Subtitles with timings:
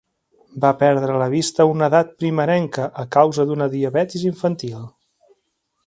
[0.61, 4.81] Va perdre la vista a una edat primerenca a causa d'una diabetis infantil.